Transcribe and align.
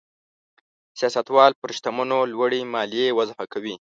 سیاستوال 0.99 1.51
پر 1.59 1.69
شتمنو 1.77 2.19
لوړې 2.33 2.61
مالیې 2.73 3.15
وضع 3.17 3.41
کوي. 3.53 3.75